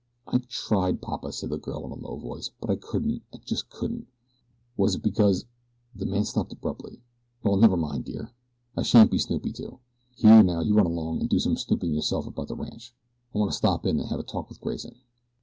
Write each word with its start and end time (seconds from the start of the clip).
"I 0.25 0.39
tried, 0.39 0.99
Papa," 0.99 1.31
said 1.31 1.51
the 1.51 1.59
girl 1.59 1.85
in 1.85 1.91
a 1.91 1.95
low 1.95 2.17
voice; 2.17 2.49
"but 2.59 2.71
I 2.71 2.75
couldn't 2.75 3.21
I 3.31 3.37
just 3.37 3.69
couldn't." 3.69 4.07
"Was 4.75 4.95
it 4.95 5.03
because" 5.03 5.45
the 5.95 6.07
man 6.07 6.25
stopped 6.25 6.51
abruptly. 6.51 7.03
"Well, 7.43 7.55
never 7.57 7.77
mind 7.77 8.05
dear, 8.05 8.31
I 8.75 8.81
shan't 8.81 9.11
be 9.11 9.19
snoopy 9.19 9.53
too. 9.53 9.77
Here 10.15 10.41
now, 10.41 10.61
you 10.61 10.73
run 10.73 10.87
along 10.87 11.19
and 11.19 11.29
do 11.29 11.37
some 11.37 11.55
snooping 11.55 11.93
yourself 11.93 12.25
about 12.25 12.47
the 12.47 12.55
ranch. 12.55 12.95
I 13.35 13.37
want 13.37 13.51
to 13.51 13.57
stop 13.59 13.85
in 13.85 13.99
and 13.99 14.09
have 14.09 14.19
a 14.19 14.23
talk 14.23 14.49
with 14.49 14.59
Grayson." 14.59 14.95